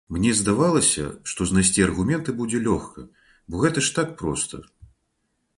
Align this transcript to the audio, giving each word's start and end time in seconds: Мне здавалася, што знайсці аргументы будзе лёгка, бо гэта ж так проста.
Мне 0.15 0.31
здавалася, 0.37 1.03
што 1.31 1.47
знайсці 1.51 1.85
аргументы 1.87 2.37
будзе 2.41 2.63
лёгка, 2.71 3.07
бо 3.49 3.63
гэта 3.65 3.79
ж 3.89 3.97
так 3.99 4.09
проста. 4.23 4.55